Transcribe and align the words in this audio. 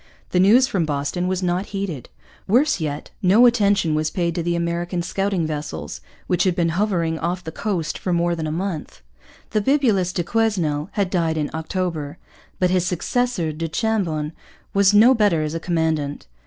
The 0.31 0.39
news 0.39 0.65
from 0.65 0.83
Boston 0.83 1.27
was 1.27 1.43
not 1.43 1.67
heeded. 1.67 2.09
Worse 2.47 2.79
yet, 2.79 3.11
no 3.21 3.45
attention 3.45 3.93
was 3.93 4.09
paid 4.09 4.33
to 4.33 4.41
the 4.41 4.55
American 4.55 5.03
scouting 5.03 5.45
vessels, 5.45 6.01
which 6.25 6.43
had 6.43 6.55
been 6.55 6.69
hovering 6.69 7.19
off 7.19 7.43
the 7.43 7.51
coast 7.51 7.99
for 7.99 8.11
more 8.11 8.35
than 8.35 8.47
a 8.47 8.51
month. 8.51 9.03
The 9.51 9.61
bibulous 9.61 10.11
du 10.11 10.23
Quesnel 10.23 10.89
had 10.93 11.11
died 11.11 11.37
in 11.37 11.51
October. 11.53 12.17
But 12.57 12.71
his 12.71 12.83
successor, 12.83 13.51
du 13.51 13.67
Chambon, 13.67 14.31
was 14.73 14.91
no 14.91 15.13
better 15.13 15.43
as 15.43 15.53
a 15.53 15.59
commandant. 15.59 16.25